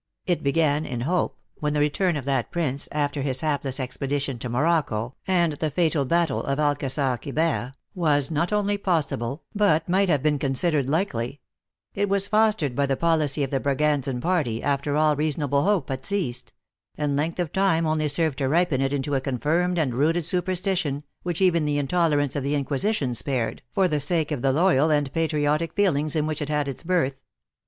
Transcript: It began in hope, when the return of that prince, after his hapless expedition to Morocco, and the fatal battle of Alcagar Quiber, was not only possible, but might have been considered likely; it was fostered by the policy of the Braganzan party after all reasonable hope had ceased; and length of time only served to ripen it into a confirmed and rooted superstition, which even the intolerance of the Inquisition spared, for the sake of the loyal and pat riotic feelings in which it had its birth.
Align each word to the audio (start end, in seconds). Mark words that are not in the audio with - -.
It 0.25 0.41
began 0.41 0.83
in 0.83 1.01
hope, 1.01 1.37
when 1.59 1.73
the 1.73 1.79
return 1.79 2.17
of 2.17 2.25
that 2.25 2.49
prince, 2.49 2.89
after 2.91 3.21
his 3.21 3.41
hapless 3.41 3.79
expedition 3.79 4.39
to 4.39 4.49
Morocco, 4.49 5.13
and 5.27 5.53
the 5.53 5.69
fatal 5.69 6.05
battle 6.05 6.43
of 6.43 6.57
Alcagar 6.59 7.19
Quiber, 7.19 7.73
was 7.93 8.31
not 8.31 8.51
only 8.51 8.79
possible, 8.79 9.43
but 9.53 9.87
might 9.87 10.09
have 10.09 10.23
been 10.23 10.39
considered 10.39 10.89
likely; 10.89 11.39
it 11.93 12.09
was 12.09 12.25
fostered 12.25 12.75
by 12.75 12.87
the 12.87 12.97
policy 12.97 13.43
of 13.43 13.51
the 13.51 13.59
Braganzan 13.59 14.21
party 14.21 14.63
after 14.63 14.97
all 14.97 15.15
reasonable 15.15 15.65
hope 15.65 15.89
had 15.89 16.03
ceased; 16.03 16.51
and 16.97 17.15
length 17.15 17.37
of 17.39 17.53
time 17.53 17.85
only 17.85 18.07
served 18.07 18.39
to 18.39 18.49
ripen 18.49 18.81
it 18.81 18.93
into 18.93 19.13
a 19.13 19.21
confirmed 19.21 19.77
and 19.77 19.93
rooted 19.93 20.25
superstition, 20.25 21.03
which 21.21 21.41
even 21.41 21.65
the 21.65 21.77
intolerance 21.77 22.35
of 22.35 22.41
the 22.41 22.55
Inquisition 22.55 23.13
spared, 23.13 23.61
for 23.71 23.87
the 23.87 23.99
sake 23.99 24.31
of 24.31 24.41
the 24.41 24.51
loyal 24.51 24.89
and 24.89 25.13
pat 25.13 25.29
riotic 25.31 25.73
feelings 25.75 26.15
in 26.15 26.25
which 26.25 26.41
it 26.41 26.49
had 26.49 26.67
its 26.67 26.81
birth. 26.81 27.21